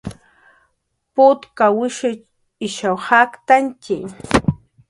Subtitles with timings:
[1.13, 2.19] Putkawishiq
[2.67, 3.95] ishaw jaktantantxi